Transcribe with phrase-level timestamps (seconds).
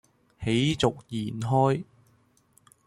[0.43, 1.83] 喜逐言開